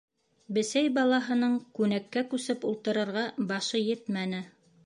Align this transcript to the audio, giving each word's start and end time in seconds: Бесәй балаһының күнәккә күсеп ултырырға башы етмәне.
Бесәй 0.57 0.89
балаһының 0.95 1.53
күнәккә 1.79 2.25
күсеп 2.33 2.67
ултырырға 2.71 3.29
башы 3.53 3.87
етмәне. 3.93 4.45